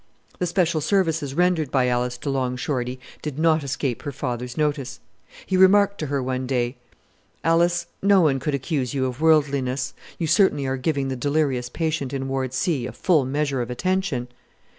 The 0.39 0.47
special 0.47 0.81
services 0.81 1.35
rendered 1.35 1.69
by 1.69 1.87
Alice 1.87 2.17
to 2.17 2.31
Long 2.31 2.57
Shorty 2.57 2.99
did 3.21 3.37
not 3.37 3.63
escape 3.63 4.01
her 4.01 4.11
father's 4.11 4.57
notice. 4.57 4.99
He 5.45 5.55
remarked 5.55 5.99
to 5.99 6.07
her 6.07 6.23
one 6.23 6.47
day, 6.47 6.77
"Alice, 7.43 7.85
no 8.01 8.21
one 8.21 8.39
could 8.39 8.55
accuse 8.55 8.95
you 8.95 9.05
of 9.05 9.21
worldliness; 9.21 9.93
you 10.17 10.25
certainly 10.25 10.65
are 10.65 10.77
giving 10.77 11.09
the 11.09 11.15
delirious 11.15 11.69
patient 11.69 12.13
in 12.13 12.27
ward 12.27 12.51
'C' 12.51 12.87
a 12.87 12.91
full 12.91 13.25
measure 13.25 13.61
of 13.61 13.69
attention!" 13.69 14.27